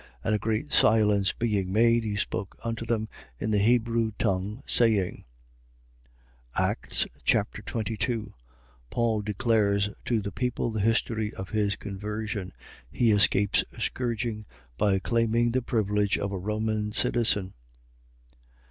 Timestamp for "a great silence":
0.33-1.31